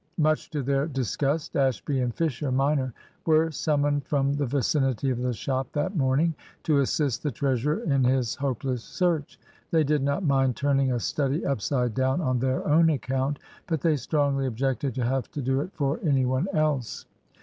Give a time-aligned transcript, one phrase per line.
[0.17, 2.91] Much to their disgust, Ashby and Fisher minor
[3.27, 8.03] were summoned from the vicinity of the shop that morning to assist the treasurer in
[8.03, 9.39] his hopeless search.
[9.69, 13.37] They did not mind turning a study upside down on their own account,
[13.67, 17.05] but they strongly objected to have to do it for any one else.